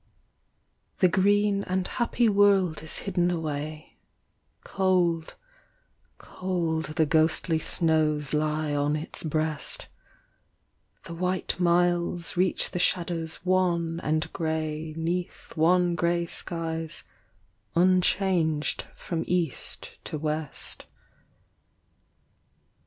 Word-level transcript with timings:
The 0.97 1.07
green 1.07 1.63
and 1.65 1.85
happy 1.85 2.27
world 2.27 2.81
is 2.81 2.97
hidden 3.05 3.29
away 3.29 3.93
i 3.93 3.97
Cold, 4.63 5.35
cold, 6.17 6.85
the 6.95 7.05
ghostly 7.05 7.59
snows 7.59 8.33
lie 8.33 8.73
on 8.73 8.95
its 8.95 9.21
breast; 9.21 9.89
The 11.03 11.13
white 11.13 11.59
miles 11.59 12.35
reach 12.35 12.71
the 12.71 12.79
shadows 12.79 13.45
wan 13.45 13.99
and 14.01 14.33
grey 14.33 14.95
'Neath 14.97 15.55
wan 15.55 15.93
grey 15.93 16.25
skies 16.25 17.03
unchanged 17.75 18.87
from 18.95 19.23
east 19.27 19.97
to 20.05 20.17
west. 20.17 20.87